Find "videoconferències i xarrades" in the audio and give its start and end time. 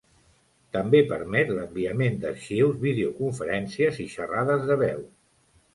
2.87-4.71